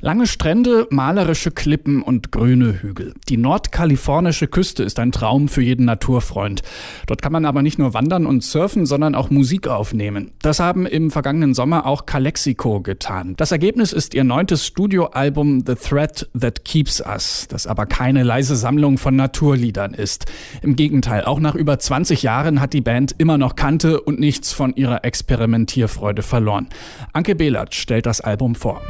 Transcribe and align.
Lange 0.00 0.28
Strände, 0.28 0.86
malerische 0.90 1.50
Klippen 1.50 2.02
und 2.02 2.30
grüne 2.30 2.82
Hügel. 2.82 3.14
Die 3.28 3.36
nordkalifornische 3.36 4.46
Küste 4.46 4.84
ist 4.84 5.00
ein 5.00 5.10
Traum 5.10 5.48
für 5.48 5.60
jeden 5.60 5.86
Naturfreund. 5.86 6.62
Dort 7.08 7.20
kann 7.20 7.32
man 7.32 7.44
aber 7.44 7.62
nicht 7.62 7.80
nur 7.80 7.94
wandern 7.94 8.24
und 8.24 8.44
surfen, 8.44 8.86
sondern 8.86 9.16
auch 9.16 9.30
Musik 9.30 9.66
aufnehmen. 9.66 10.30
Das 10.40 10.60
haben 10.60 10.86
im 10.86 11.10
vergangenen 11.10 11.52
Sommer 11.52 11.84
auch 11.84 12.06
Calexico 12.06 12.80
getan. 12.80 13.34
Das 13.38 13.50
Ergebnis 13.50 13.92
ist 13.92 14.14
ihr 14.14 14.22
neuntes 14.22 14.64
Studioalbum 14.66 15.64
The 15.66 15.74
Thread 15.74 16.28
That 16.38 16.64
Keeps 16.64 17.00
Us, 17.00 17.48
das 17.48 17.66
aber 17.66 17.86
keine 17.86 18.22
leise 18.22 18.54
Sammlung 18.54 18.98
von 18.98 19.16
Naturliedern 19.16 19.94
ist. 19.94 20.26
Im 20.62 20.76
Gegenteil, 20.76 21.24
auch 21.24 21.40
nach 21.40 21.56
über 21.56 21.76
20 21.76 22.22
Jahren 22.22 22.60
hat 22.60 22.72
die 22.72 22.82
Band 22.82 23.16
immer 23.18 23.36
noch 23.36 23.56
Kante 23.56 24.00
und 24.00 24.20
nichts 24.20 24.52
von 24.52 24.76
ihrer 24.76 25.04
Experimentierfreude 25.04 26.22
verloren. 26.22 26.68
Anke 27.12 27.34
Behlert 27.34 27.74
stellt 27.74 28.06
das 28.06 28.20
Album 28.20 28.54
vor. 28.54 28.80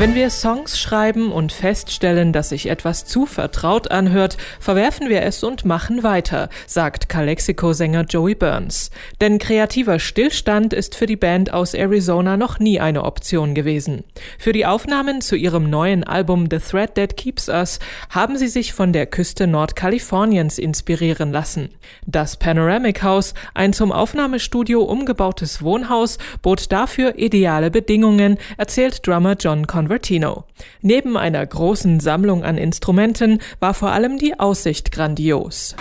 Wenn 0.00 0.14
wir 0.14 0.30
Songs 0.30 0.80
schreiben 0.80 1.30
und 1.30 1.52
feststellen, 1.52 2.32
dass 2.32 2.48
sich 2.48 2.70
etwas 2.70 3.04
zu 3.04 3.26
vertraut 3.26 3.90
anhört, 3.90 4.38
verwerfen 4.58 5.10
wir 5.10 5.20
es 5.20 5.44
und 5.44 5.66
machen 5.66 6.02
weiter, 6.02 6.48
sagt 6.66 7.10
Calexico-Sänger 7.10 8.06
Joey 8.08 8.34
Burns. 8.34 8.90
Denn 9.20 9.36
kreativer 9.36 9.98
Stillstand 9.98 10.72
ist 10.72 10.94
für 10.94 11.04
die 11.04 11.18
Band 11.18 11.52
aus 11.52 11.74
Arizona 11.74 12.38
noch 12.38 12.58
nie 12.58 12.80
eine 12.80 13.04
Option 13.04 13.54
gewesen. 13.54 14.02
Für 14.38 14.54
die 14.54 14.64
Aufnahmen 14.64 15.20
zu 15.20 15.36
ihrem 15.36 15.68
neuen 15.68 16.02
Album 16.02 16.46
The 16.50 16.60
Thread 16.60 16.94
That 16.94 17.18
Keeps 17.18 17.50
Us 17.50 17.78
haben 18.08 18.38
sie 18.38 18.48
sich 18.48 18.72
von 18.72 18.94
der 18.94 19.04
Küste 19.04 19.46
Nordkaliforniens 19.46 20.56
inspirieren 20.56 21.30
lassen. 21.30 21.68
Das 22.06 22.38
Panoramic 22.38 23.02
House, 23.02 23.34
ein 23.52 23.74
zum 23.74 23.92
Aufnahmestudio 23.92 24.80
umgebautes 24.80 25.62
Wohnhaus, 25.62 26.16
bot 26.40 26.72
dafür 26.72 27.18
ideale 27.18 27.70
Bedingungen, 27.70 28.38
erzählt 28.56 29.06
Drummer 29.06 29.36
John 29.38 29.66
Conway 29.66 29.89
Convertino. 29.90 30.44
Neben 30.82 31.16
einer 31.16 31.44
großen 31.44 31.98
Sammlung 31.98 32.44
an 32.44 32.58
Instrumenten 32.58 33.40
war 33.58 33.74
vor 33.74 33.90
allem 33.90 34.18
die 34.18 34.38
Aussicht 34.38 34.92
grandios. 34.92 35.74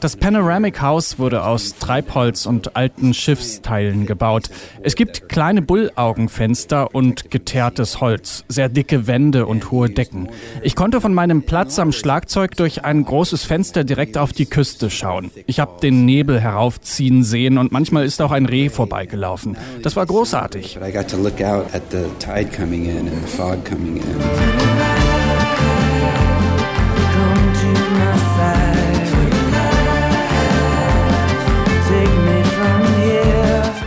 Das 0.00 0.16
Panoramic 0.16 0.80
House 0.80 1.18
wurde 1.18 1.44
aus 1.44 1.74
Treibholz 1.74 2.46
und 2.46 2.76
alten 2.76 3.12
Schiffsteilen 3.12 4.06
gebaut. 4.06 4.48
Es 4.82 4.94
gibt 4.94 5.28
kleine 5.28 5.60
Bullaugenfenster 5.60 6.94
und 6.94 7.30
geteertes 7.30 8.00
Holz, 8.00 8.44
sehr 8.48 8.70
dicke 8.70 9.06
Wände 9.06 9.44
und 9.44 9.70
hohe 9.70 9.90
Decken. 9.90 10.30
Ich 10.62 10.76
konnte 10.76 11.02
von 11.02 11.12
meinem 11.12 11.42
Platz 11.42 11.78
am 11.78 11.92
Schlagzeug 11.92 12.56
durch 12.56 12.84
ein 12.84 13.04
großes 13.04 13.44
Fenster 13.44 13.84
direkt 13.84 14.16
auf 14.16 14.32
die 14.32 14.46
Küste 14.46 14.88
schauen. 14.88 15.30
Ich 15.46 15.60
habe 15.60 15.78
den 15.82 16.06
Nebel 16.06 16.40
heraufziehen 16.40 17.22
sehen 17.22 17.58
und 17.58 17.70
manchmal 17.70 18.06
ist 18.06 18.22
auch 18.22 18.30
ein 18.30 18.46
Reh 18.46 18.70
vorbeigelaufen. 18.70 19.58
Das 19.82 19.94
war 19.94 20.06
großartig 20.06 20.78
look 21.18 21.40
out 21.40 21.74
at 21.74 21.90
the 21.90 22.08
tide 22.18 22.52
coming 22.52 22.86
in 22.86 23.08
and 23.08 23.22
the 23.22 23.28
fog 23.28 23.64
coming 23.64 23.98
in. 23.98 24.18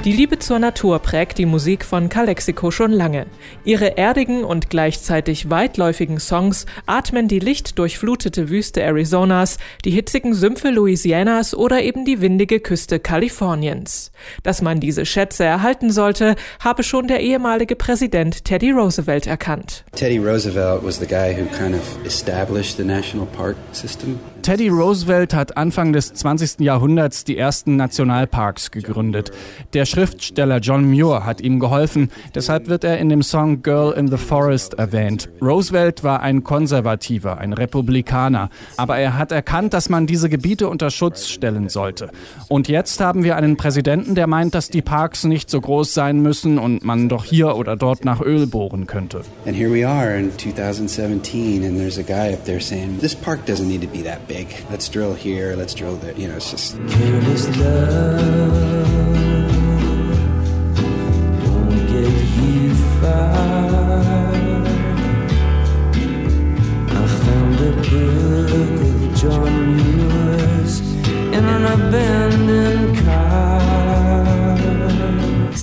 Die 0.04 0.14
Liebe 0.14 0.40
zur 0.40 0.58
Natur 0.58 0.98
prägt 0.98 1.38
die 1.38 1.46
Musik 1.46 1.86
von 1.86 2.10
Calexico 2.10 2.72
schon 2.72 2.92
lange. 2.92 3.28
Ihre 3.64 4.00
erdigen 4.00 4.44
und 4.44 4.72
gleichzeitig 4.72 5.52
weitläufigen 5.52 6.20
Songs 6.20 6.66
atmen 6.88 7.28
die 7.28 7.38
lichtdurchflutete 7.38 8.50
Wüste 8.50 8.84
Arizonas, 8.84 9.60
die 9.86 9.92
hitzigen 9.92 10.34
Sümpfe 10.34 10.72
Louisianas 10.72 11.54
oder 11.54 11.84
eben 11.84 12.04
die 12.04 12.20
windige 12.20 12.60
Küste 12.60 13.00
Kaliforniens. 13.00 14.12
Dass 14.42 14.64
man 14.64 14.80
diese 14.80 15.06
Schätze 15.06 15.44
erhalten 15.44 15.92
sollte, 15.92 16.36
habe 16.60 16.82
schon 16.82 17.08
der 17.08 17.20
ehemalige 17.20 17.76
Präsident 17.76 18.44
Teddy 18.44 18.72
Roosevelt 18.72 19.28
erkannt. 19.28 19.86
Teddy 19.92 20.18
Roosevelt 20.18 20.84
was 20.84 20.98
the 20.98 21.06
guy 21.06 21.32
who 21.32 21.46
kind 21.56 21.76
of 21.76 22.06
established 22.08 22.78
the 22.78 22.84
national 22.84 23.28
park 23.28 23.56
system. 23.72 24.20
Teddy 24.42 24.70
Roosevelt 24.70 25.36
hat 25.36 25.56
Anfang 25.56 25.94
des 25.94 26.16
20. 26.16 26.62
Jahrhunderts 26.62 27.24
die 27.24 27.38
ersten 27.38 27.76
Nationalparks 27.76 28.72
gegründet. 28.72 29.30
Der 29.74 29.86
Schriftsteller 29.92 30.60
John 30.60 30.90
Muir 30.90 31.26
hat 31.26 31.42
ihm 31.42 31.60
geholfen, 31.60 32.10
deshalb 32.34 32.70
wird 32.70 32.86
er 32.86 32.98
in 32.98 33.10
dem 33.10 33.22
Song 33.22 33.62
Girl 33.62 33.92
in 33.92 34.08
the 34.08 34.16
Forest 34.16 34.76
erwähnt. 34.76 35.30
Roosevelt 35.42 36.02
war 36.06 36.22
ein 36.22 36.46
Konservativer, 36.46 37.40
ein 37.40 37.52
Republikaner, 37.52 38.50
aber 38.78 38.98
er 39.00 39.18
hat 39.18 39.34
erkannt, 39.34 39.74
dass 39.74 39.90
man 39.90 40.08
diese 40.08 40.30
Gebiete 40.30 40.70
unter 40.70 40.92
Schutz 40.92 41.28
stellen 41.28 41.68
sollte. 41.68 42.10
Und 42.48 42.70
jetzt 42.70 43.02
haben 43.02 43.26
wir 43.26 43.36
einen 43.36 43.58
Präsidenten, 43.58 44.16
der 44.16 44.28
meint, 44.28 44.56
dass 44.56 44.70
die 44.70 44.82
Parks 44.82 45.26
nicht 45.26 45.50
so 45.50 45.60
groß 45.60 45.94
sein 45.94 46.22
müssen 46.22 46.58
und 46.58 46.86
man 46.86 47.10
doch 47.10 47.26
hier 47.26 47.58
oder 47.58 47.76
dort 47.76 48.06
nach 48.06 48.22
Öl 48.22 48.48
bohren 48.48 48.88
könnte. 48.88 49.24
And 49.46 49.58
here 49.58 49.70
we 49.70 49.86
are 49.86 50.18
in 50.18 50.32
2017 50.38 51.66
and 51.66 51.78
there's 51.78 51.98
a 51.98 52.04
guy 52.04 52.34
up 52.34 52.46
there 52.46 52.62
saying 52.62 53.00
this 53.02 53.14
park 53.14 53.46
doesn't 53.46 53.68
need 53.68 53.82
to 53.82 53.88
be 53.88 54.02
that 54.06 54.26
big. 54.30 54.48
Let's 54.72 54.90
drill 54.90 55.14
here, 55.14 55.54
let's 55.58 55.76
drill 55.76 55.98
there. 56.00 56.14
You 56.18 56.30
know, 56.30 56.38
it's 56.38 56.50
just. 56.50 56.78
Careless 56.88 57.58
love 57.58 58.31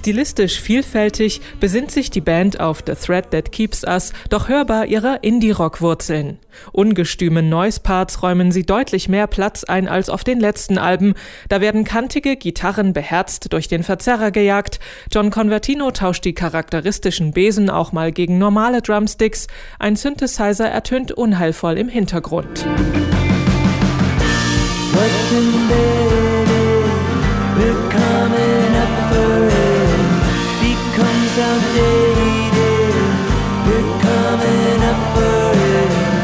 Stilistisch 0.09 0.59
vielfältig 0.61 1.43
besinnt 1.61 1.91
sich 1.91 2.09
die 2.09 2.23
Band 2.23 2.61
auf 2.61 2.83
The 2.87 2.95
Thread 2.95 3.31
That 3.31 3.53
Keeps 3.53 3.85
Us, 3.85 4.15
doch 4.31 4.49
hörbar 4.49 4.87
ihrer 4.87 5.23
Indie-Rock-Wurzeln. 5.23 6.39
Ungestümen 6.73 7.51
Noise-Parts 7.51 8.23
räumen 8.23 8.51
sie 8.51 8.65
deutlich 8.65 9.11
mehr 9.11 9.27
Platz 9.27 9.65
ein 9.65 9.87
als 9.87 10.09
auf 10.09 10.25
den 10.25 10.41
letzten 10.41 10.79
Alben. 10.79 11.13
Da 11.51 11.61
werden 11.61 11.85
kantige 11.85 12.37
Gitarren 12.37 12.95
beherzt 12.95 13.53
durch 13.53 13.69
den 13.69 13.83
Verzerrer 13.83 14.31
gejagt. 14.31 14.81
John 15.13 15.31
Convertino 15.31 15.91
tauscht 15.91 16.25
die 16.25 16.33
charakteristischen 16.33 17.33
Besen 17.33 17.69
auch 17.69 17.93
mal 17.93 18.11
gegen 18.11 18.39
normale 18.39 18.81
Drumsticks. 18.81 19.47
Ein 19.79 19.95
Synthesizer 19.95 20.69
ertönt 20.69 21.13
unheilvoll 21.13 21.77
im 21.77 21.91
Hintergrund. 21.91 22.65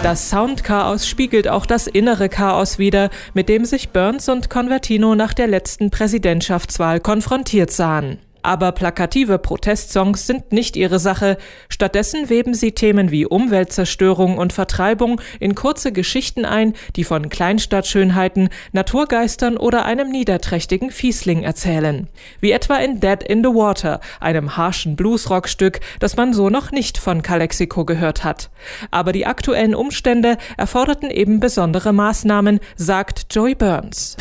Das 0.03 0.31
Soundchaos 0.31 1.09
spiegelt 1.09 1.49
auch 1.49 1.67
das 1.67 1.87
innere 1.87 2.29
Chaos 2.29 2.79
wider, 2.79 3.11
mit 3.33 3.49
dem 3.49 3.65
sich 3.65 3.89
Burns 3.89 4.29
und 4.29 4.49
Convertino 4.51 5.15
nach 5.15 5.35
der 5.35 5.47
letzten 5.47 5.91
Präsidentschaftswahl 5.91 7.01
konfrontiert 7.01 7.71
sahen. 7.71 8.19
Aber 8.45 8.73
plakative 8.73 9.39
Protestsongs 9.39 10.27
sind 10.27 10.53
nicht 10.53 10.77
ihre 10.77 10.99
Sache. 10.99 11.39
Stattdessen 11.71 12.29
weben 12.29 12.53
sie 12.53 12.73
Themen 12.73 13.11
wie 13.11 13.25
Umweltzerstörung 13.25 14.37
und 14.37 14.53
Vertreibung 14.53 15.19
in 15.41 15.55
kurze 15.55 15.93
Geschichten 15.93 16.45
ein, 16.45 16.75
die 16.95 17.05
von 17.05 17.31
Kleinstadtschönheiten, 17.31 18.51
Naturgeistern 18.73 19.57
oder 19.57 19.87
einem 19.87 20.11
niederträchtigen 20.11 20.91
Fiesling 20.91 21.43
erzählen. 21.43 22.09
Wie 22.41 22.53
etwa 22.53 22.77
in 22.77 23.01
Dead 23.01 23.23
in 23.23 23.43
the 23.43 23.49
Water, 23.49 24.01
einem 24.21 24.59
harschen 24.59 24.95
Bluesrockstück, 24.95 25.81
das 25.99 26.19
man 26.19 26.35
so 26.35 26.51
noch 26.51 26.71
nicht 26.71 26.99
von 26.99 27.23
Calexico 27.23 27.87
gehört 27.87 28.25
hat. 28.25 28.51
Aber 28.91 29.13
die 29.13 29.25
aktuellen 29.25 29.75
Umstände 29.75 30.37
erforderten 30.59 31.11
eben 31.11 31.41
besondere 31.41 31.95
Maßnahmen, 31.95 32.61
sagt 32.77 33.35
Joey 33.35 33.55
Burns. 33.55 34.17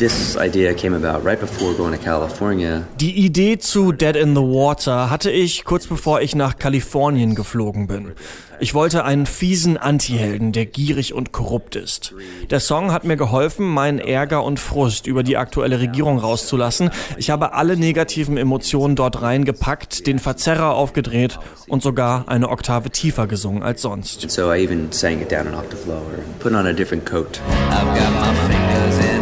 Die 2.98 3.26
Idee 3.26 3.58
zu 3.58 3.92
Dead 3.92 4.13
Dead 4.14 4.22
in 4.22 4.34
the 4.34 4.42
Water 4.42 5.10
hatte 5.10 5.30
ich 5.30 5.64
kurz 5.64 5.86
bevor 5.86 6.20
ich 6.20 6.34
nach 6.34 6.58
Kalifornien 6.58 7.34
geflogen 7.34 7.86
bin. 7.86 8.12
Ich 8.60 8.74
wollte 8.74 9.04
einen 9.04 9.26
fiesen 9.26 9.76
Antihelden, 9.76 10.52
der 10.52 10.66
gierig 10.66 11.12
und 11.12 11.32
korrupt 11.32 11.76
ist. 11.76 12.14
Der 12.50 12.60
Song 12.60 12.92
hat 12.92 13.04
mir 13.04 13.16
geholfen, 13.16 13.66
meinen 13.66 13.98
Ärger 13.98 14.44
und 14.44 14.60
Frust 14.60 15.06
über 15.06 15.22
die 15.22 15.36
aktuelle 15.36 15.80
Regierung 15.80 16.18
rauszulassen. 16.18 16.90
Ich 17.18 17.30
habe 17.30 17.54
alle 17.54 17.76
negativen 17.76 18.36
Emotionen 18.36 18.96
dort 18.96 19.20
reingepackt, 19.20 20.06
den 20.06 20.18
Verzerrer 20.18 20.74
aufgedreht 20.74 21.38
und 21.66 21.82
sogar 21.82 22.28
eine 22.28 22.48
Oktave 22.48 22.90
tiefer 22.90 23.26
gesungen 23.26 23.62
als 23.62 23.82
sonst. 23.82 24.30
So 24.30 24.52
I 24.52 24.62
even 24.62 24.92
sang 24.92 25.20
it 25.20 25.32
down 25.32 25.48
an 25.48 25.54
octave 25.54 25.86
lower, 25.86 26.00
put 26.38 26.52
on 26.52 26.66
a 26.66 26.72
different 26.72 27.04
coat. 27.04 27.40
I've 27.70 27.86
got 27.98 28.12
my 28.12 28.34
fingers 28.48 28.98
in 28.98 29.13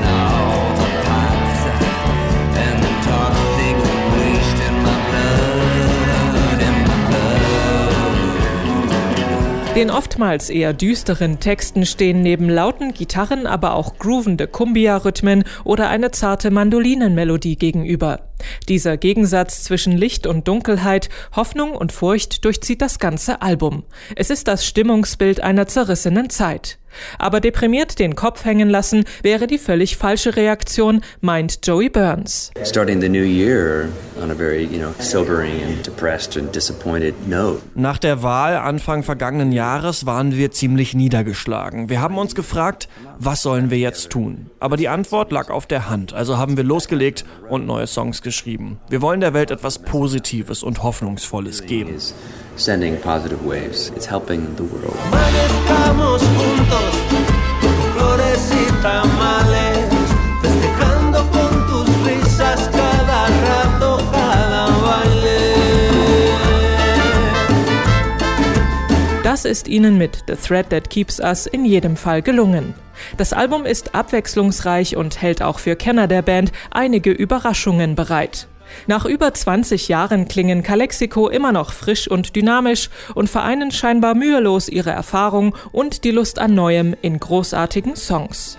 Den 9.75 9.91
oftmals 9.91 10.51
eher 10.51 10.75
düsteren 10.75 11.41
Texten 11.41 11.87
stehen 11.87 12.21
neben 12.21 12.51
lauten 12.51 12.93
Gitarren 12.93 13.47
aber 13.47 13.75
auch 13.75 13.97
groovende 13.99 14.47
Kumbia-Rhythmen 14.47 15.45
oder 15.65 15.89
eine 15.89 16.11
zarte 16.11 16.51
Mandolinenmelodie 16.51 17.57
gegenüber. 17.57 18.21
Dieser 18.69 18.97
Gegensatz 18.97 19.65
zwischen 19.65 19.93
Licht 19.93 20.27
und 20.27 20.49
Dunkelheit, 20.49 21.09
Hoffnung 21.35 21.73
und 21.73 21.93
Furcht 21.93 22.45
durchzieht 22.45 22.83
das 22.83 22.99
ganze 22.99 23.43
Album. 23.43 23.85
Es 24.17 24.31
ist 24.31 24.49
das 24.49 24.67
Stimmungsbild 24.67 25.43
einer 25.43 25.67
zerrissenen 25.67 26.31
Zeit. 26.31 26.79
Aber 27.19 27.41
deprimiert 27.41 27.99
den 27.99 28.15
Kopf 28.15 28.45
hängen 28.45 28.69
lassen 28.69 29.05
wäre 29.23 29.47
die 29.47 29.59
völlig 29.59 29.97
falsche 29.97 30.37
Reaktion, 30.37 31.03
meint 31.21 31.67
Joey 31.67 31.89
Burns. 31.89 32.51
Starting 32.65 33.01
the 33.01 33.09
new 33.09 33.25
year 33.25 33.89
on 34.23 34.31
a 34.31 34.35
very, 34.35 34.65
you 34.65 34.79
know, 34.79 34.93
sobering 34.99 35.63
and 35.63 35.87
depressed 35.87 36.37
and 36.37 36.55
disappointed 36.55 37.15
note. 37.29 37.63
Nach 37.75 37.99
der 37.99 38.23
Wahl 38.23 38.57
Anfang 38.57 39.03
vergangenen 39.03 39.53
Jahres 39.53 40.07
waren 40.07 40.37
wir 40.37 40.51
ziemlich 40.51 40.95
niedergeschlagen. 40.95 41.89
Wir 41.89 42.01
haben 42.01 42.19
uns 42.19 42.35
gefragt, 42.35 42.89
was 43.25 43.43
sollen 43.43 43.71
wir 43.71 43.79
jetzt 43.79 44.11
tun? 44.11 44.51
Aber 44.59 44.77
die 44.77 44.89
Antwort 44.89 45.31
lag 45.31 45.49
auf 45.49 45.67
der 45.67 45.89
Hand, 45.89 46.13
also 46.13 46.39
haben 46.39 46.57
wir 46.57 46.65
losgelegt 46.65 47.25
und 47.49 47.67
neue 47.67 47.87
Songs 47.87 48.21
geschrieben. 48.23 48.81
Wir 48.89 49.01
wollen 49.01 49.21
der 49.21 49.33
Welt 49.33 49.51
etwas 49.53 49.79
Positives 49.79 50.63
und 50.63 50.83
Hoffnungsvolles 50.83 51.65
geben. 51.65 51.95
Sending 52.57 53.01
positive 53.01 53.39
waves. 53.45 53.93
It's 53.97 54.11
helping 54.11 54.47
the 54.57 54.65
world. 54.65 54.97
Das 69.23 69.45
ist 69.47 69.67
ihnen 69.69 69.97
mit 69.97 70.25
The 70.27 70.35
Thread 70.35 70.71
That 70.71 70.91
Keeps 70.91 71.19
Us 71.21 71.47
in 71.47 71.65
jedem 71.65 71.97
Fall 71.97 72.21
gelungen. 72.21 72.75
Das 73.17 73.33
Album 73.33 73.65
ist 73.65 73.95
abwechslungsreich 73.95 74.97
und 74.97 75.21
hält 75.21 75.43
auch 75.43 75.59
für 75.59 75.77
Kenner 75.77 76.09
der 76.09 76.23
Band 76.23 76.53
einige 76.71 77.11
Überraschungen 77.11 77.95
bereit. 77.95 78.49
Nach 78.87 79.05
über 79.05 79.33
20 79.33 79.89
Jahren 79.89 80.29
klingen 80.29 80.63
Calexico 80.63 81.29
immer 81.29 81.53
noch 81.53 81.73
frisch 81.73 82.09
und 82.09 82.35
dynamisch 82.37 82.91
und 83.15 83.29
vereinen 83.29 83.71
scheinbar 83.71 84.15
mühelos 84.15 84.69
ihre 84.69 84.91
Erfahrung 84.91 85.55
und 85.73 86.05
die 86.05 86.11
Lust 86.11 86.39
an 86.39 86.55
Neuem 86.55 86.97
in 87.03 87.19
großartigen 87.21 87.97
Songs. 87.97 88.59